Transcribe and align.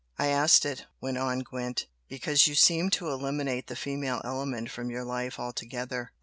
"I 0.17 0.29
asked 0.29 0.65
it," 0.65 0.87
went 0.99 1.19
on 1.19 1.41
Gwent 1.41 1.85
"because 2.09 2.47
you 2.47 2.55
seem 2.55 2.89
to 2.89 3.09
eliminate 3.09 3.67
the 3.67 3.75
female 3.75 4.19
element 4.25 4.71
from 4.71 4.89
your 4.89 5.03
life 5.03 5.39
altogether. 5.39 6.11